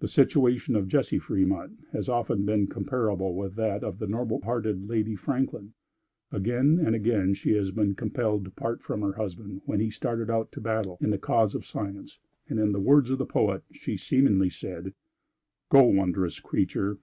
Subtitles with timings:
[0.00, 4.86] The situation of Jessie Fremont has often been comparable with that of the noble hearted
[4.86, 5.72] Lady Franklin.
[6.30, 10.28] Again and again has she been compelled to part from her husband when he started
[10.28, 12.18] out to battle in the cause of science,
[12.50, 14.92] and, in the words of the poet, she seemingly said:
[15.70, 16.98] "Go, wondrous creature!